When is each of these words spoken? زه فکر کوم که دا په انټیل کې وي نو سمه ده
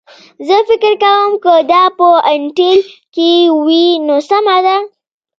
زه 0.47 0.57
فکر 0.69 0.91
کوم 1.03 1.31
که 1.43 1.53
دا 1.71 1.83
په 1.97 2.07
انټیل 2.33 2.79
کې 3.15 3.31
وي 3.65 3.85
نو 4.05 4.15
سمه 4.29 4.57
ده 4.65 4.77